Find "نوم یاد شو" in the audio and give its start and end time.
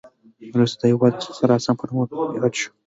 1.87-2.69